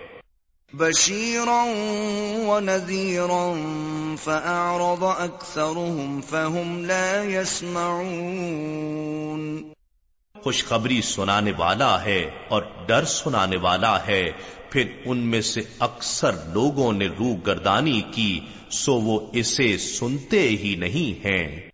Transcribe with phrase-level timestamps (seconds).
[0.72, 1.64] بشيرا
[2.46, 3.52] ونذيرا
[4.18, 9.72] فأعرض أكثرهم فهم لا يسمعون۔
[10.42, 14.24] خوشخبری سنانے والا ہے اور ڈر سنانے والا ہے۔
[14.70, 18.40] پھر ان میں سے اکثر لوگوں نے روح گردانی کی
[18.70, 21.73] سو وہ اسے سنتے ہی نہیں ہیں۔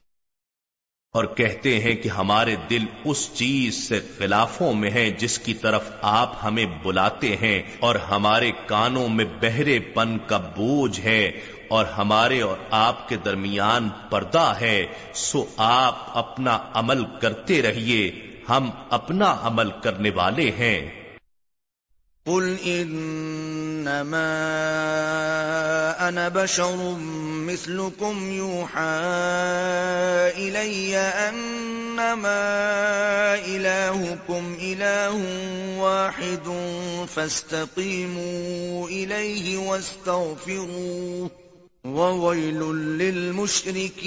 [1.13, 5.91] اور کہتے ہیں کہ ہمارے دل اس چیز سے خلافوں میں ہیں جس کی طرف
[6.01, 11.31] آپ ہمیں بلاتے ہیں اور ہمارے کانوں میں بہرے پن کا بوجھ ہے
[11.67, 18.11] اور ہمارے اور آپ کے درمیان پردہ ہے، سو آپ اپنا عمل کرتے رہیے،
[18.49, 21.00] ہم اپنا عمل کرنے والے ہیں۔
[22.25, 24.21] قل انما
[26.09, 26.97] انا بشر
[27.45, 28.81] مثلكم يوحى
[30.37, 32.41] الي انما
[33.35, 35.21] الهكم اله
[35.77, 36.47] واحد
[37.07, 41.31] فاستقيموا اليه واستغفروه
[41.85, 42.59] وويل
[42.97, 44.01] للمشركين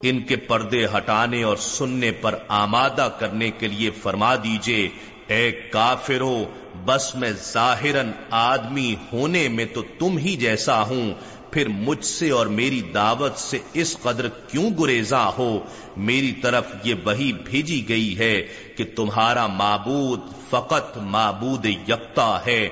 [0.00, 4.88] ان کے پردے ہٹانے اور سننے پر آمادہ کرنے کے لیے فرما دیجیے
[5.28, 6.44] اے کافرو،
[6.84, 11.14] بس میں ظاہراً آدمی ہونے میں تو تم ہی جیسا ہوں،
[11.50, 15.60] پھر مجھ سے اور میری دعوت سے اس قدر کیوں گریزا ہو؟
[15.96, 18.42] میری طرف یہ وہی بھیجی گئی ہے
[18.76, 22.68] کہ تمہارا معبود فقط معبود یکتا ہے،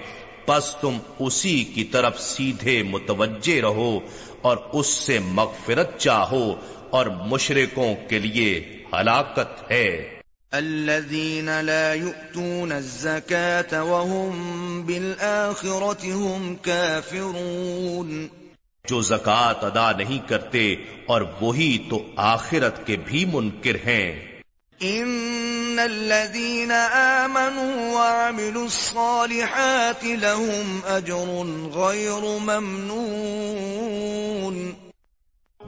[0.46, 3.98] پس تم اسی کی طرف سیدھے متوجہ رہو
[4.42, 6.54] اور اس سے مغفرت چاہو
[6.90, 10.15] اور مشرکوں کے لیے ہلاکت ہے۔
[10.52, 18.28] الذين لا يؤتون الزكاة وهم بالآخرة هم كافرون
[18.88, 20.74] جو زکات ادا نہیں کرتے
[21.06, 24.40] اور وہی تو آخرت کے بھی منکر ہیں۔
[24.80, 31.42] ان الذين آمنوا وعملوا الصالحات لهم اجر
[31.74, 34.85] غير ممنون۔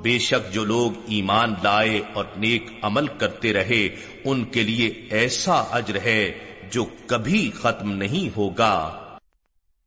[0.02, 3.88] بے شک جو لوگ ایمان لائے اور نیک عمل کرتے رہے،
[4.24, 6.32] ان کے لیے ایسا اجر ہے
[6.70, 9.04] جو کبھی ختم نہیں ہوگا۔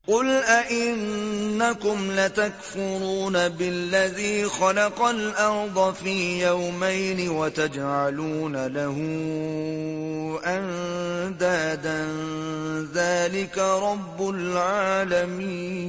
[0.08, 8.98] قل أئنكم لتكفرون بالذي خلق الأرض في يومين وتجعلون له
[10.46, 12.00] أندادا
[12.94, 15.82] ذلك رب العالمين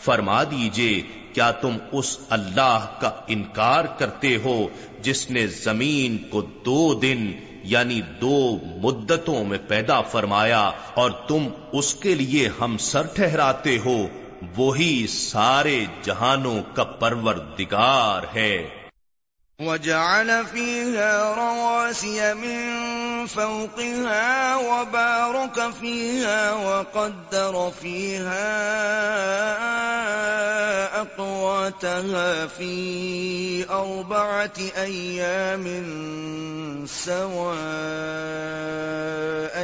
[0.00, 4.66] فرما دیجیے، کیا تم اس اللہ کا انکار کرتے ہو
[5.00, 7.32] جس نے زمین کو دو دن
[7.64, 14.06] یعنی دو مدتوں میں پیدا فرمایا اور تم اس کے لیے ہم سر ٹھہراتے ہو؟
[14.56, 18.68] وہی سارے جہانوں کا پروردگار ہے۔
[19.66, 22.60] وجعل فيها رواسي من
[23.26, 28.48] فوقها وبارك فيها وقدر فيها
[31.00, 35.66] أقواتها في أربعة أيام
[36.86, 37.48] سواء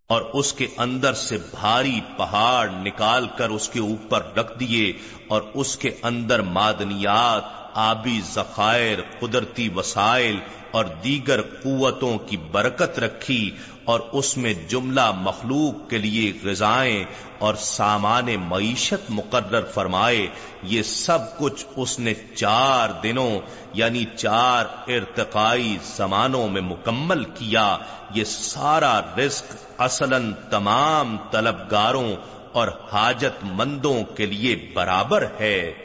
[0.09, 4.93] اور اس کے اندر سے بھاری پہاڑ نکال کر اس کے اوپر رکھ دیے
[5.27, 10.39] اور اس کے اندر معدنیات آبی ذخائر، قدرتی وسائل
[10.71, 13.51] اور دیگر قوتوں کی برکت رکھی
[13.83, 17.03] اور اس میں جملہ مخلوق کے لیے غذائیں
[17.37, 20.27] اور سامان معیشت مقرر فرمائے،
[20.63, 23.39] یہ سب کچھ اس نے چار دنوں
[23.73, 27.77] یعنی چار ارتقائی زمانوں میں مکمل کیا۔
[28.13, 30.17] یہ سارا رزق اصلا
[30.49, 32.15] تمام طلبگاروں
[32.51, 35.84] اور حاجت مندوں کے لیے برابر ہے۔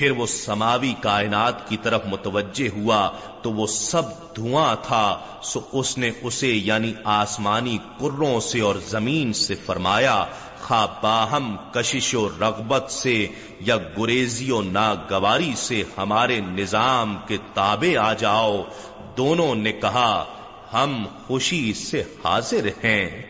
[0.00, 3.10] پھر وہ سماوی کائنات کی طرف متوجہ ہوا
[3.42, 4.02] تو وہ سب
[4.36, 10.24] دھواں تھا، سو اس نے اسے یعنی آسمانی کروں سے اور زمین سے فرمایا
[10.60, 13.26] خا باہم، کشش و رغبت سے
[13.60, 18.62] یا گریزی و ناگواری سے ہمارے نظام کے تابع آ جاؤ۔
[19.16, 20.24] دونوں نے کہا،
[20.72, 23.29] ہم خوشی سے حاضر ہیں۔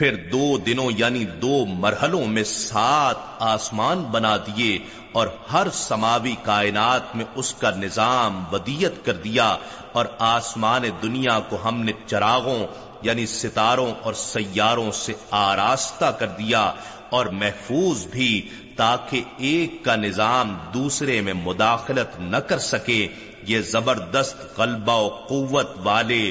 [0.00, 4.78] پھر دو دنوں یعنی دو مرحلوں میں سات آسمان بنا دیے
[5.12, 9.56] اور ہر سماوی کائنات میں اس کا نظام ودیت کر دیا
[9.92, 12.58] اور آسمان دنیا کو ہم نے چراغوں
[13.02, 16.62] یعنی ستاروں اور سیاروں سے آراستہ کر دیا
[17.10, 18.30] اور محفوظ بھی
[18.76, 23.06] تاکہ ایک کا نظام دوسرے میں مداخلت نہ کر سکے
[23.46, 26.30] یہ زبردست غلبہ و قوت والے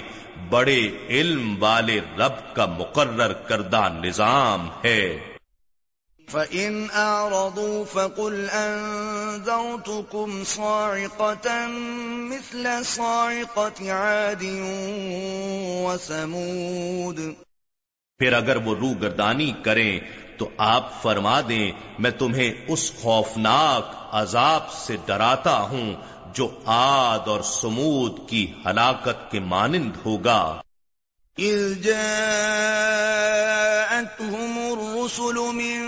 [0.49, 5.19] بڑے علم والے رب کا مقرر کردہ نظام ہے۔
[6.31, 11.69] فَإِنْ أَعْرَضُوا فَقُلْ أَنذَرْتُكُمْ صَاعِقَةً
[12.29, 14.45] مِثْلَ صَاعِقَةِ عَادٍ
[15.85, 17.23] وَثَمُودٍ۔
[18.17, 19.99] پھر اگر وہ روح گردانی کریں
[20.37, 25.95] تو آپ فرما دیں میں تمہیں اس خوفناک عذاب سے ڈراتا ہوں
[26.33, 30.61] جو آد اور سمود کی ہلاکت کے مانند ہوگا۔
[31.83, 32.03] جاءتهم
[34.71, 35.79] الرسل من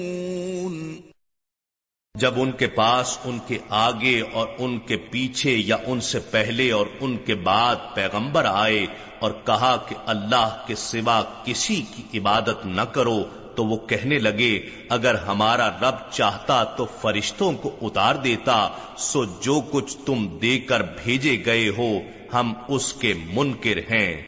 [2.15, 6.71] جب ان کے پاس ان کے آگے اور ان کے پیچھے یا ان سے پہلے
[6.71, 8.85] اور ان کے بعد پیغمبر آئے
[9.19, 13.23] اور کہا کہ اللہ کے سوا کسی کی عبادت نہ کرو،
[13.55, 19.61] تو وہ کہنے لگے، اگر ہمارا رب چاہتا تو فرشتوں کو اتار دیتا، سو جو
[19.71, 21.99] کچھ تم دے کر بھیجے گئے ہو،
[22.33, 24.27] ہم اس کے منکر ہیں۔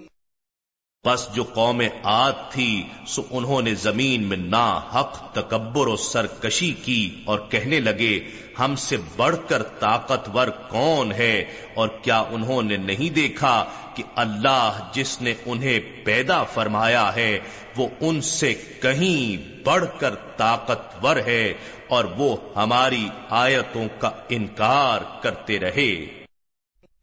[1.03, 6.73] پس جو قوم آد تھی، سو انہوں نے زمین میں نا حق تکبر و سرکشی
[6.83, 8.19] کی اور کہنے لگے،
[8.59, 13.65] ہم سے بڑھ کر طاقتور کون ہے؟ اور کیا انہوں نے نہیں دیکھا
[13.95, 17.39] کہ اللہ جس نے انہیں پیدا فرمایا ہے،
[17.77, 21.53] وہ ان سے کہیں بڑھ کر طاقتور ہے
[21.87, 26.20] اور وہ ہماری آیتوں کا انکار کرتے رہے؟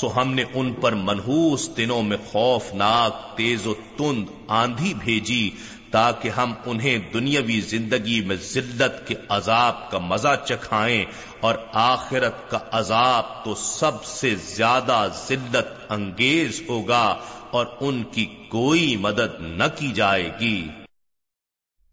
[0.00, 5.50] سو ہم نے ان پر منحوس دنوں میں خوفناک تیز و تند آندھی بھیجی
[5.90, 11.04] تاکہ ہم انہیں دنیاوی زندگی میں ذلت کے عذاب کا مزہ چکھائیں
[11.40, 17.16] اور آخرت کا عذاب تو سب سے زیادہ ذلت انگیز ہوگا
[17.50, 20.68] اور ان کی کوئی مدد نہ کی جائے گی۔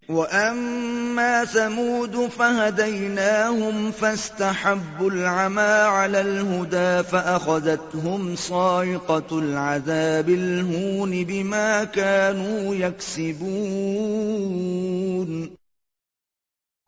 [0.09, 15.55] وَأَمَّا ثَمُودُ فَهَدَيْنَاهُمْ فَاسْتَحَبُّوا الْعَمَى عَلَى الْهُدَى فَأَخَذَتْهُمْ صَاعِقَةُ الْعَذَابِ الْهُونِ بِمَا كَانُوا يَكْسِبُونَ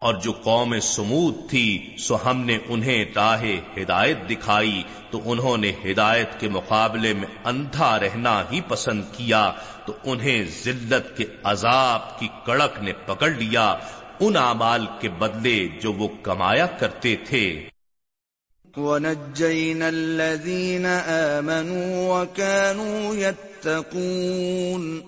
[0.02, 3.44] اور جو قوم سمود تھی، سو ہم نے انہیں راہ
[3.78, 9.52] ہدایت دکھائی، تو انہوں نے ہدایت کے مقابلے میں اندھا رہنا ہی پسند کیا۔
[9.88, 13.76] تو انہیں ذلت کے عذاب کی کڑک نے پکڑ لیا
[14.20, 17.70] ان اعمال کے بدلے جو وہ کمایا کرتے تھے۔
[18.78, 25.08] وَنَجَّيْنَا الَّذِينَ آمَنُوا وَكَانُوا يَتَّقُونَ۔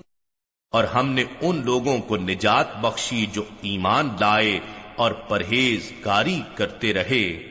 [0.72, 4.60] اور ہم نے ان لوگوں کو نجات بخشی جو ایمان لائے
[4.96, 7.49] اور پرہیز کاری کرتے رہے۔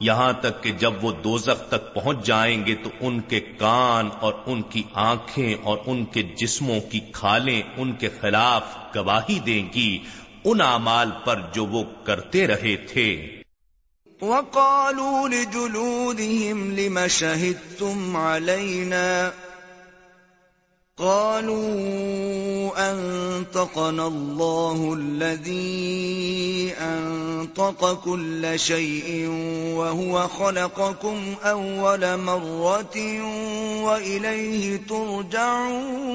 [0.00, 4.32] یہاں تک کہ جب وہ دوزخ تک پہنچ جائیں گے تو ان کے کان اور
[4.46, 8.64] ان کی آنکھیں اور ان کے جسموں کی کھالیں ان کے خلاف
[8.96, 9.98] گواہی دیں گی،
[10.44, 13.41] ان اعمال پر جو وہ کرتے رہے تھے۔
[14.22, 19.32] وقالوا لجلودهم لم شهدتم علينا
[20.98, 29.28] قالوا أنطقنا الله الذي أنطق كل شيء
[29.74, 32.96] وهو خلقكم أول مرة
[33.82, 36.12] وإليه ترجعون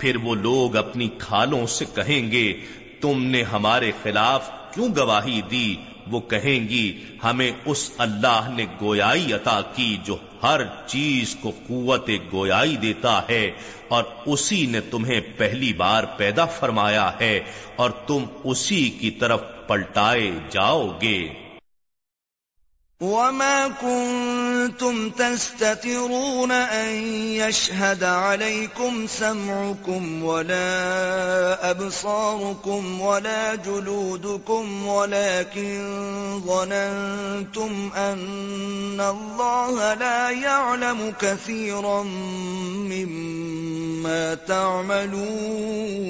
[0.00, 2.52] پھر وہ لوگ اپنی کھالوں سے کہیں گے،
[3.00, 5.74] تم نے ہمارے خلاف کیوں گواہی دی؟
[6.10, 6.86] وہ کہیں گی،
[7.24, 13.50] ہمیں اس اللہ نے گویائی عطا کی جو ہر چیز کو قوت گویائی دیتا ہے،
[13.88, 17.38] اور اسی نے تمہیں پہلی بار پیدا فرمایا ہے،
[17.76, 21.18] اور تم اسی کی طرف پلٹائے جاؤ گے۔
[23.00, 26.92] وما كنتم تستترون أن
[27.32, 35.80] يشهد عليكم سمعكم ولا أبصاركم ولا جلودكم ولكن
[36.46, 42.02] ظننتم أن الله لا يعلم كثيرا
[42.92, 46.00] مما تعملون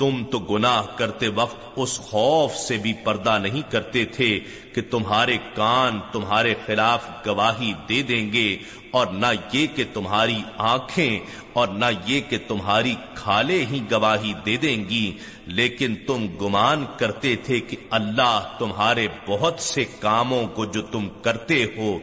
[0.00, 4.28] تم تو گناہ کرتے وقت اس خوف سے بھی پردہ نہیں کرتے تھے
[4.74, 8.56] کہ تمہارے کان تمہارے خلاف گواہی دے دیں گے
[8.90, 11.18] اور نہ یہ کہ تمہاری آنکھیں
[11.52, 15.10] اور نہ یہ کہ تمہاری کھالے ہی گواہی دے دیں گی،
[15.46, 21.64] لیکن تم گمان کرتے تھے کہ اللہ تمہارے بہت سے کاموں کو جو تم کرتے
[21.76, 21.98] ہو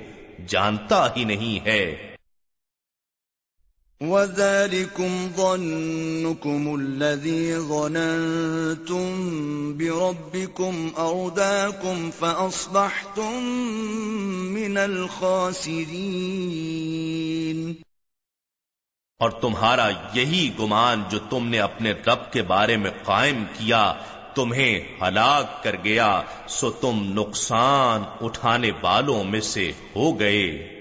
[0.47, 2.06] جانتا ہی نہیں ہے۔
[4.01, 9.17] وَذَلِكُمْ ظَنُّكُمُ الَّذِي ظَنَنْتُمْ
[9.77, 13.41] بِرَبِّكُمْ أَرْدَاكُمْ فَأَصْبَحْتُمْ
[14.53, 17.73] مِنَ الْخَاسِرِينَ.
[19.19, 23.93] اور تمہارا یہی گمان جو تم نے اپنے رب کے بارے میں قائم کیا،
[24.35, 30.76] تمہیں ہلاک کر گیا، سو تم نقصان اٹھانے والوں میں سے ہو گئے۔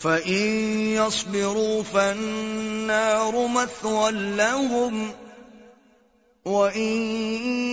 [0.00, 0.48] فَإِن
[0.94, 5.12] يَصْبِرُوا فَالنَّارُ مَثْوًى لَّهُمْ
[6.46, 6.92] وَإِن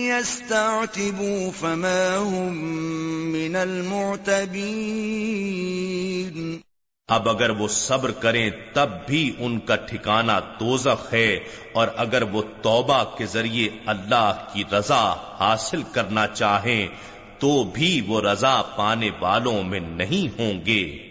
[0.04, 2.52] يَسْتَعْتِبُوا فَمَا هُم
[3.32, 4.64] مِّنَ الْمُعْتَبِينَ
[7.08, 11.38] اب اگر وہ صبر کریں تب بھی ان کا ٹھکانہ دوزخ ہے
[11.72, 15.04] اور اگر وہ توبہ کے ذریعے اللہ کی رضا
[15.40, 16.86] حاصل کرنا چاہیں
[17.38, 21.10] تو بھی وہ رضا پانے والوں میں نہیں ہوں گے۔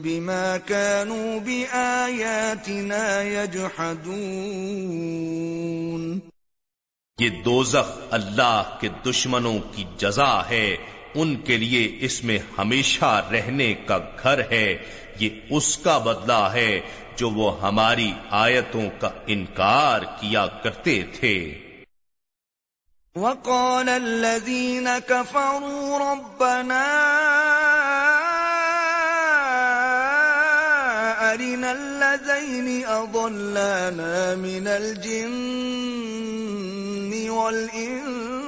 [0.00, 4.62] بما كانوا بآياتنا يجحدون
[7.18, 10.76] یہ دوزخ اللہ کے دشمنوں کی جزا ہے
[11.14, 14.78] ان کے لیے اس میں ہمیشہ رہنے کا گھر ہے۔
[15.18, 16.80] یہ اس کا بدلہ ہے
[17.16, 21.58] جو وہ ہماری آیتوں کا انکار کیا کرتے تھے۔
[23.16, 26.88] وقال الذين كفروا ربنا
[31.22, 38.41] أرنا الذين أضلانا من الجن والإنس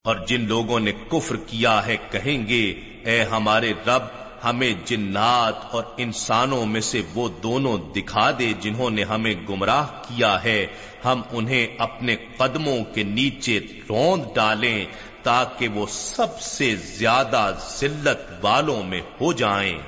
[0.03, 4.03] اور جن لوگوں نے کفر کیا ہے کہیں گے، اے ہمارے رب،
[4.43, 10.43] ہمیں جنات اور انسانوں میں سے وہ دونوں دکھا دے جنہوں نے ہمیں گمراہ کیا
[10.43, 10.67] ہے۔
[11.05, 14.85] ہم انہیں اپنے قدموں کے نیچے روند ڈالیں۔
[15.27, 19.79] تاکہ وہ سب سے زیادہ ذلت والوں میں ہو جائیں۔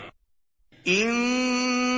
[0.86, 1.40] ان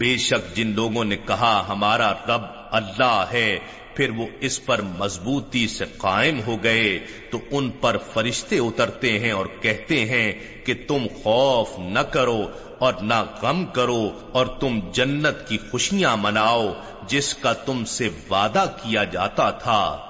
[0.00, 3.58] بے شک جن لوگوں نے کہا ہمارا رب اللہ ہے،
[3.94, 6.98] پھر وہ اس پر مضبوطی سے قائم ہو گئے،
[7.30, 10.32] تو ان پر فرشتے اترتے ہیں اور کہتے ہیں
[10.64, 12.46] کہ تم خوف نہ کرو
[12.78, 16.72] اور نہ غم کرو اور تم جنت کی خوشیاں مناؤ،
[17.08, 20.09] جس کا تم سے وعدہ کیا جاتا تھا۔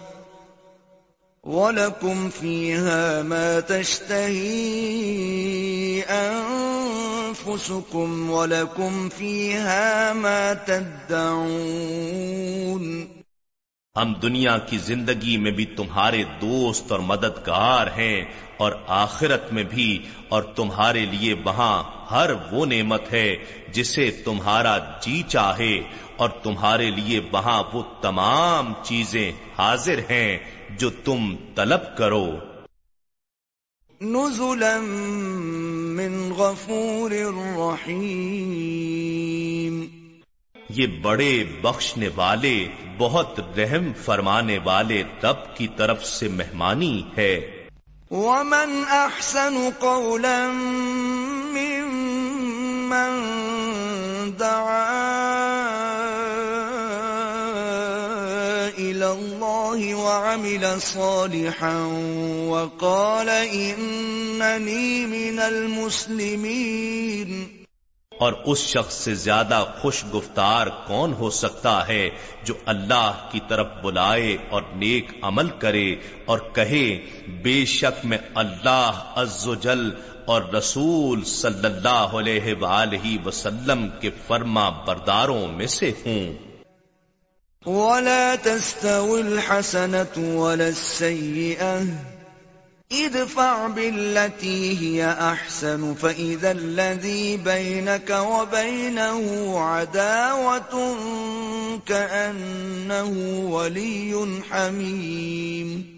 [1.43, 4.41] ولكم فيها ما تشتهي
[7.29, 11.55] أنفسكم ولكم فيها ما تدعون
[13.97, 18.25] ہم دنیا کی زندگی میں بھی تمہارے دوست اور مددگار ہیں
[18.57, 23.35] اور آخرت میں بھی، اور تمہارے لیے وہاں ہر وہ نعمت ہے
[23.71, 25.81] جسے تمہارا جی چاہے،
[26.15, 30.37] اور تمہارے لیے وہاں وہ تمام چیزیں حاضر ہیں
[30.77, 32.35] جو تم طلب کرو۔
[34.01, 34.79] نزلا
[35.97, 39.94] من غفور رحیم۔
[40.77, 47.65] یہ بڑے بخشنے والے، بہت رحم فرمانے والے رب کی طرف سے مہمانی ہے۔
[48.11, 50.51] ومن احسن قولا
[51.53, 53.21] ممن
[54.39, 55.11] دعا
[58.77, 62.03] الى الله وعمل صالحا
[62.47, 67.54] وقال انني من المسلمين
[68.17, 72.09] اور اس شخص سے زیادہ خوش گفتار کون ہو سکتا ہے
[72.43, 77.05] جو اللہ کی طرف بلائے اور نیک عمل کرے اور کہے،
[77.41, 79.89] بے شک میں اللہ عز و جل
[80.25, 86.33] اور رسول صلی اللہ علیہ وآلہ وسلم کے فرما برداروں میں سے ہوں۔
[87.65, 92.14] ولا تستوي الحسنة ولا السيئة
[92.95, 100.95] ادفع بالتي هي احسن فاذا الذي بينك وبينه عداوه
[101.87, 103.09] كانه
[103.49, 105.94] ولي حميم.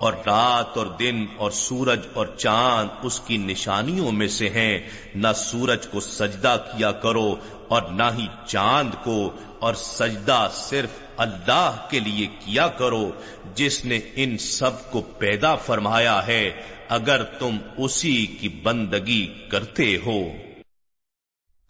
[0.00, 4.80] اور رات اور دن اور سورج اور چاند اس کی نشانیوں میں سے ہیں۔
[5.14, 7.34] نہ سورج کو سجدہ کیا کرو
[7.68, 13.10] اور نہ ہی چاند کو، اور سجدہ صرف اللہ کے لیے کیا کرو
[13.54, 16.50] جس نے ان سب کو پیدا فرمایا ہے،
[16.88, 20.32] اگر تم اسی کی بندگی کرتے ہو۔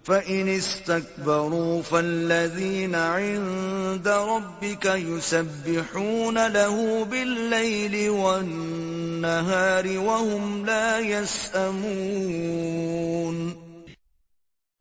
[0.04, 13.67] فَإِنِ اسْتَكْبَرُوا فَالَّذِينَ عِندَ رَبِّكَ يُسَبِّحُونَ لَهُ بِاللَّيْلِ وَالنَّهَارِ وَهُمْ لَا يَسْأَمُونَ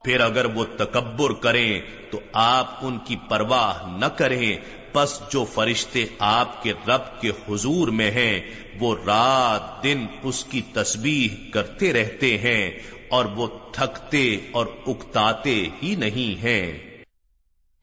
[0.08, 4.58] پھر اگر وہ تکبر کریں تو آپ ان کی پرواہ نہ کریں۔
[4.94, 8.42] پس جو فرشتے آپ کے رب کے حضور میں ہیں،
[8.80, 12.72] وہ رات دن اس کی تسبیح کرتے رہتے ہیں
[13.10, 16.88] اور وہ تھکتے اور اکتاتے ہی نہیں ہیں۔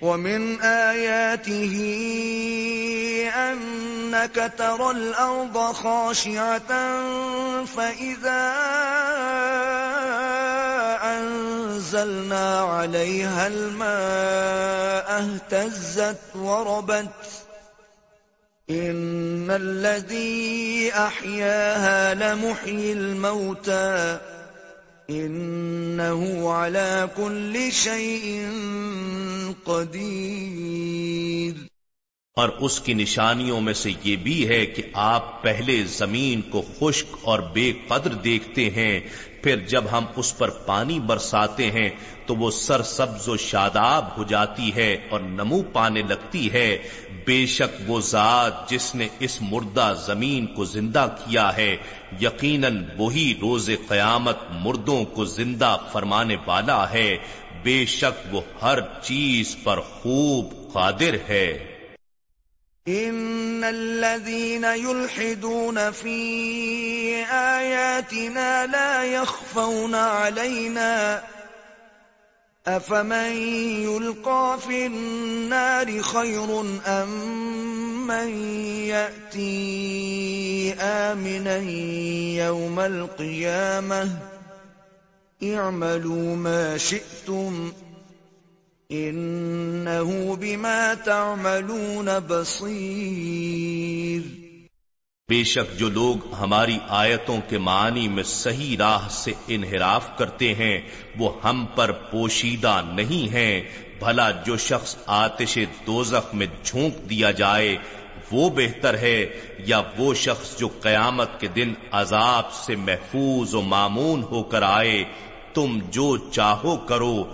[0.00, 1.74] ومن آياته
[3.34, 6.72] أنك ترى الأرض خاشعة
[7.74, 8.54] فإذا
[11.96, 17.08] أنزلنا عليها الماء اهتزت وربت.
[18.70, 24.18] إن الذي أحياها لمحيي الموتى.
[25.08, 28.48] انہو علا کل شیء
[29.64, 31.54] قدیر
[32.36, 37.16] اور اس کی نشانیوں میں سے یہ بھی ہے کہ آپ پہلے زمین کو خشک
[37.22, 39.00] اور بے قدر دیکھتے ہیں
[39.44, 41.90] پھر جب ہم اس پر پانی برساتے ہیں
[42.26, 46.78] تو وہ سر سبز و شاداب ہو جاتی ہے اور نمو پانے لگتی ہے۔
[47.24, 51.76] بے شک وہ ذات جس نے اس مردہ زمین کو زندہ کیا ہے،
[52.20, 57.16] یقیناً وہی روز قیامت مردوں کو زندہ فرمانے والا ہے۔
[57.62, 61.73] بے شک وہ ہر چیز پر خوب قادر ہے۔
[62.88, 66.16] ان الذين يلحدون في
[67.24, 71.22] اياتنا لا يخفون علينا
[72.66, 73.32] افمن
[73.82, 78.28] يلقى في النار خير ام من
[78.84, 81.56] ياتي امنا
[82.46, 84.08] يوم القيامه
[85.42, 87.72] اعملوا ما شئتم
[88.94, 94.44] انہو بما تعملون بصیر
[95.28, 100.80] بے شک جو لوگ ہماری آیتوں کے معنی میں صحیح راہ سے انحراف کرتے ہیں،
[101.18, 103.62] وہ ہم پر پوشیدہ نہیں ہیں۔
[103.98, 107.76] بھلا جو شخص آتش دوزخ میں جھونک دیا جائے،
[108.32, 109.26] وہ بہتر ہے،
[109.58, 115.04] یا وہ شخص جو قیامت کے دن عذاب سے محفوظ و معمون ہو کر آئے،
[115.54, 117.24] تم جو چاہو کرو۔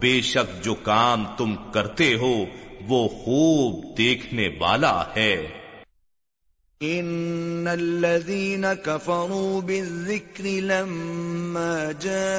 [0.00, 2.44] بے شک جو کام تم کرتے ہو،
[2.88, 5.46] وہ خوب دیکھنے والا ہے۔
[6.80, 12.36] ان الذين كفروا بالذكر لما جاءهم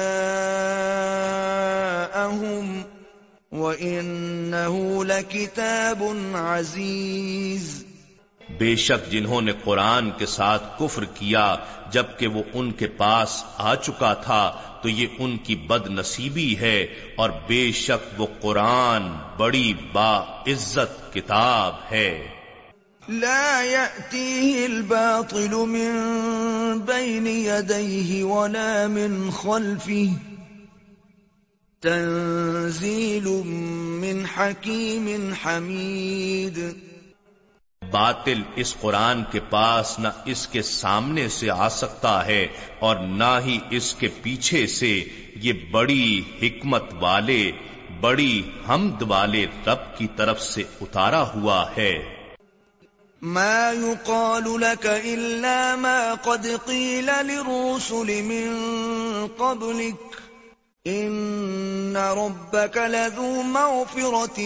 [3.52, 7.87] وانه لكتاب عزيز
[8.58, 11.56] بے شک جنہوں نے قرآن کے ساتھ کفر کیا
[11.90, 16.86] جبکہ وہ ان کے پاس آ چکا تھا، تو یہ ان کی بد نصیبی ہے
[17.16, 19.02] اور بے شک وہ قرآن
[19.36, 22.26] بڑی با عزت کتاب ہے۔
[23.08, 25.92] لا يأتيه الباطل من
[26.78, 30.12] بين يديه ولا من خلفه۔
[31.80, 33.28] تنزيل
[34.00, 36.87] من حكيم حميد۔
[37.90, 42.46] باطل اس قرآن کے پاس نہ اس کے سامنے سے آ سکتا ہے
[42.78, 45.04] اور نہ ہی اس کے پیچھے سے
[45.36, 47.52] یہ بڑی حکمت والے،
[48.00, 52.18] بڑی حمد والے رب کی طرف سے اتارا ہوا ہے۔
[53.22, 58.56] ما يقال لك إلا ما قد قيل للرسل من
[59.36, 60.27] قبلك
[60.90, 64.40] ان ربك لذو مغفرة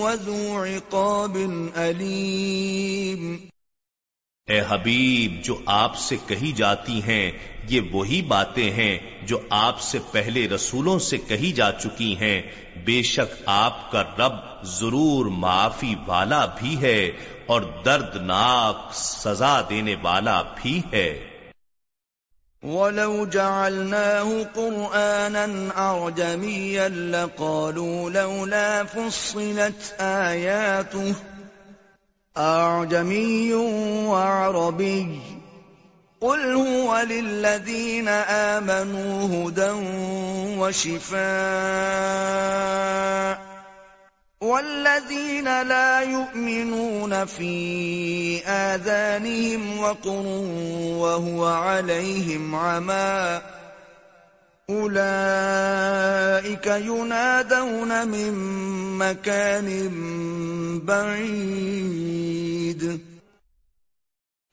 [0.00, 1.36] وذو عقاب
[1.76, 3.36] علیم
[4.46, 7.32] اے حبیب، جو آپ سے کہی جاتی ہیں،
[7.68, 12.42] یہ وہی باتیں ہیں جو آپ سے پہلے رسولوں سے کہی جا چکی ہیں۔
[12.84, 17.10] بے شک آپ کا رب ضرور معافی والا بھی ہے
[17.46, 21.35] اور دردناک سزا دینے والا بھی ہے۔
[22.66, 31.14] ولو جعلناه قرآنا أعجميا لقالوا لولا فصلت آياته
[32.36, 33.54] أعجمي
[34.04, 35.20] وعربي
[36.20, 39.70] قل هو للذين آمنوا هدى
[40.58, 41.16] وشفاء
[44.40, 50.26] والذين لا يؤمنون في آذانهم وقر
[51.00, 53.42] وهو عليهم عما
[54.70, 55.86] أولئك
[56.66, 58.32] ينادون من
[58.98, 59.90] مكان
[60.84, 62.36] بعيد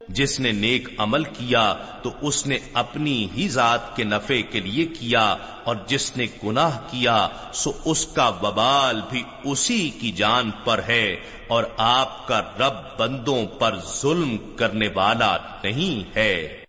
[0.00, 4.86] جس نے نیک عمل کیا تو اس نے اپنی ہی ذات کے نفع کے لیے
[4.86, 10.80] کیا، اور جس نے گناہ کیا سو اس کا وبال بھی اسی کی جان پر
[10.88, 16.65] ہے، اور آپ کا رب بندوں پر ظلم کرنے والا نہیں ہے۔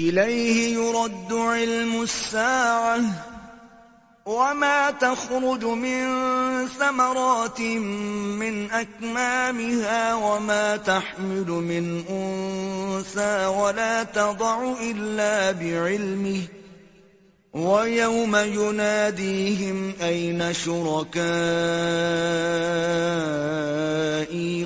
[0.00, 3.00] إليه يرد علم الساعة
[4.26, 6.06] وما تخرج من
[6.68, 7.60] ثمرات
[8.40, 16.42] من أكمامها وما تحمل من أنثى ولا تضع إلا بعلمه
[17.54, 21.24] وَيَوْمَ يُنَادِيهِمْ أَيْنَ شُرَكَائِي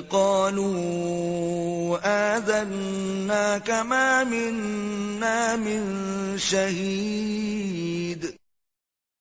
[0.09, 1.97] قَالُوا
[2.37, 8.35] آذَنَّاكَ مَا مِنَّا مِنْ شَهِيدٍ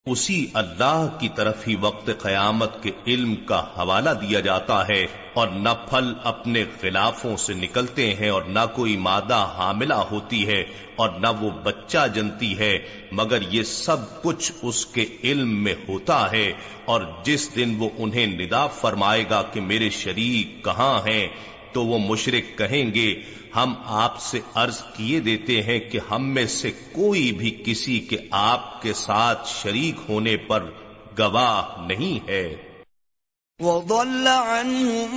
[0.06, 5.48] اسی اللہ کی طرف ہی وقت قیامت کے علم کا حوالہ دیا جاتا ہے اور
[5.48, 10.62] نہ پھل اپنے خلافوں سے نکلتے ہیں اور نہ کوئی مادہ حاملہ ہوتی ہے
[10.96, 12.78] اور نہ وہ بچہ جنتی ہے،
[13.12, 16.52] مگر یہ سب کچھ اس کے علم میں ہوتا ہے
[16.84, 21.26] اور جس دن وہ انہیں ندا فرمائے گا کہ میرے شریک کہاں ہیں
[21.74, 23.22] تو وہ مشرق کہیں گے،
[23.56, 28.16] ہم آپ سے عرض کیے دیتے ہیں کہ ہم میں سے کوئی بھی کسی کے
[28.30, 30.70] آپ کے ساتھ شریک ہونے پر
[31.18, 32.56] گواہ نہیں ہے۔
[33.60, 35.14] وضل عنهم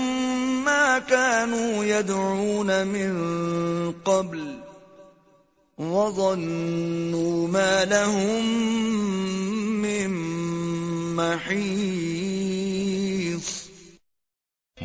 [0.64, 3.12] ما كانوا يدعون من
[4.04, 4.42] قبل،
[5.78, 8.46] وظنوا ما لهم
[9.82, 10.12] من
[11.16, 11.98] محيط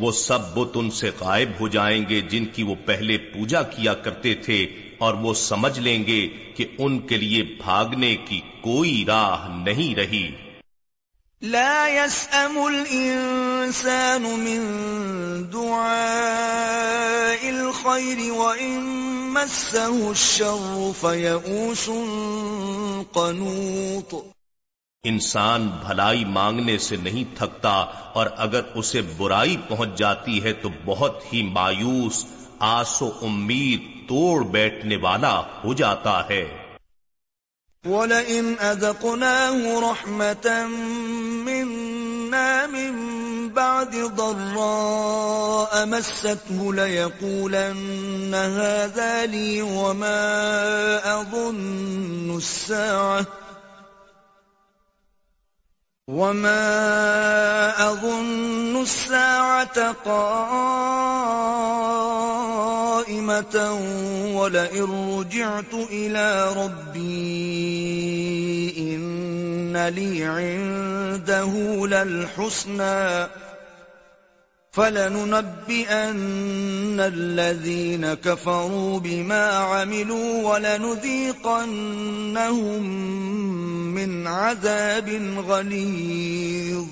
[0.03, 3.95] وہ سب بت ان سے غائب ہو جائیں گے جن کی وہ پہلے پوجا کیا
[4.05, 4.59] کرتے تھے،
[4.99, 6.21] اور وہ سمجھ لیں گے
[6.57, 10.27] کہ ان کے لیے بھاگنے کی کوئی راہ نہیں رہی۔
[11.43, 14.61] لا يسأم الإنسان من
[15.53, 18.85] دعاء الخير وإن
[19.35, 21.87] مسه الشر فيئوس
[23.13, 24.15] قنوط۔
[25.05, 27.71] انسان بھلائی مانگنے سے نہیں تھکتا
[28.13, 32.25] اور اگر اسے برائی پہنچ جاتی ہے تو بہت ہی مایوس،
[32.59, 36.45] آس و امید توڑ بیٹھنے والا ہو جاتا ہے۔
[37.87, 40.71] وَلَئِنْ أَذَقْنَاهُ رَحْمَةً
[41.45, 42.93] مِنَّا مِن
[43.49, 50.21] بَعْدِ ضَرَّاءَ مَسَّتْهُ لَيَقُولَنَّ هَذَا لِي وَمَا
[51.21, 53.27] أَظُنُّ السَّاعَةَ
[56.13, 60.93] وما أظن الساعة قائمة
[64.35, 67.55] ولئن رجعت إلى ربي
[68.79, 71.53] إن لي عنده
[71.87, 73.29] للحسنى
[74.77, 82.85] فلننبئن الذين كفروا بما عملوا ولنذيقنهم
[83.95, 85.11] من عذاب
[85.47, 86.85] غليظ۔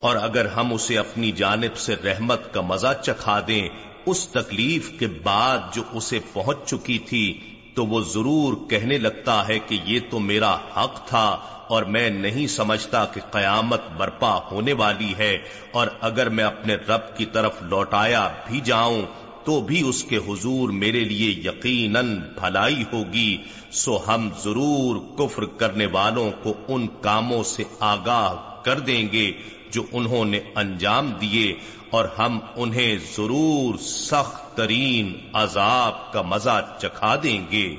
[0.00, 3.68] اور اگر ہم اسے اپنی جانب سے رحمت کا مزہ چکھا دیں،
[4.06, 9.58] اس تکلیف کے بعد جو اسے پہنچ چکی تھی تو وہ ضرور کہنے لگتا ہے
[9.58, 15.14] کہ یہ تو میرا حق تھا اور میں نہیں سمجھتا کہ قیامت برپا ہونے والی
[15.18, 15.38] ہے
[15.70, 19.02] اور اگر میں اپنے رب کی طرف لوٹایا بھی جاؤں
[19.44, 23.36] تو بھی اس کے حضور میرے لیے یقیناً بھلائی ہوگی،
[23.72, 29.32] سو ہم ضرور کفر کرنے والوں کو ان کاموں سے آگاہ کر دیں گے
[29.70, 31.54] جو انہوں نے انجام دیے
[31.90, 37.76] اور ہم انہیں ضرور سخت ترین عذاب کا مزہ چکھا دیں گے۔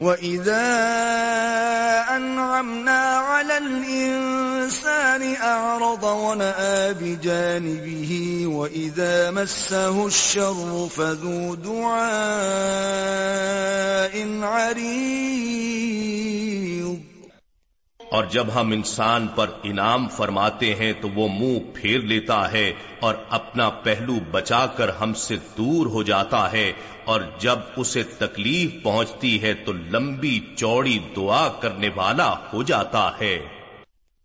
[0.00, 0.68] وَإِذَا
[2.16, 8.10] أَنْعَمْنَا عَلَى الْإِنسَانِ أَعْرَضَ وَنَآ بِجَانِبِهِ
[8.46, 12.28] وَإِذَا مَسَّهُ الشَّرُّ فَذُو دُعَاءٍ
[14.42, 15.18] عَرِيضٍ
[18.10, 23.14] اور جب ہم انسان پر انعام فرماتے ہیں تو وہ منہ پھیر لیتا ہے اور
[23.30, 26.72] اپنا پہلو بچا کر ہم سے دور ہو جاتا ہے
[27.04, 33.57] اور جب اسے تکلیف پہنچتی ہے تو لمبی چوڑی دعا کرنے والا ہو جاتا ہے۔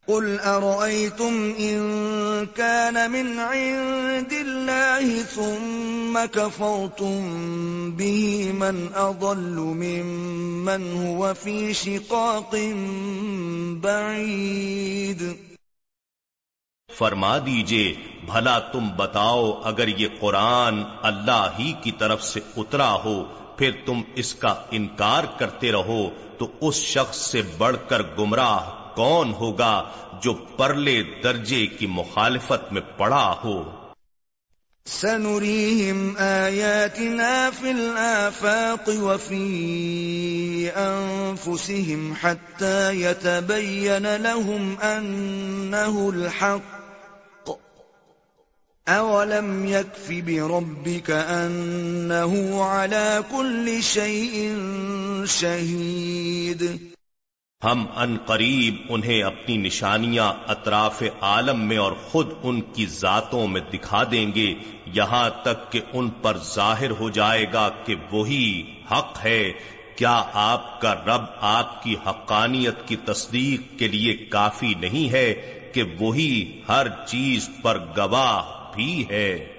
[0.08, 7.22] قل أرأيتم إن كان من عند الله ثم كفرتم
[7.92, 12.56] به من أضل ممن هو في شقاق
[13.82, 15.24] بعيد
[16.90, 17.94] فرما دیجیے،
[18.26, 23.24] بھلا تم بتاؤ، اگر یہ قرآن اللہ ہی کی طرف سے اترا ہو،
[23.58, 29.34] پھر تم اس کا انکار کرتے رہو، تو اس شخص سے بڑھ کر گمراہ کون
[29.34, 29.74] ہوگا
[30.24, 33.62] جو پرلے درجے کی مخالفت میں پڑا ہو؟
[34.86, 46.84] سنريهم آياتنا في الآفاق وفي أنفسهم حتى يتبين لهم أنه الحق
[48.88, 54.58] أولم يكف بربك أنه على كل شيء
[55.26, 56.93] شهيد
[57.64, 63.62] ہم ان قریب انہیں اپنی نشانیاں اطراف عالم میں اور خود ان کی ذاتوں میں
[63.74, 64.54] دکھا دیں گے،
[64.86, 69.54] یہاں تک کہ ان پر ظاہر ہو جائے گا کہ وہی حق ہے۔
[69.96, 75.34] کیا آپ کا رب آپ کی حقانیت کی تصدیق کے لیے کافی نہیں ہے
[75.74, 79.54] کہ وہی ہر چیز پر گواہ بھی ہے؟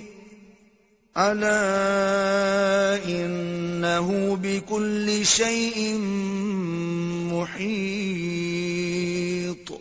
[1.17, 5.97] ألا إنه بكل شيء
[7.33, 9.71] محيط.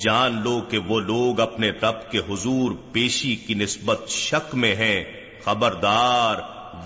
[0.00, 5.04] جان لو کہ وہ لوگ اپنے رب کے حضور پیشی کی نسبت شک میں ہیں،
[5.44, 6.36] خبردار،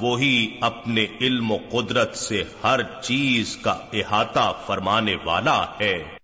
[0.00, 6.23] وہی اپنے علم و قدرت سے ہر چیز کا احاطہ فرمانے والا ہے۔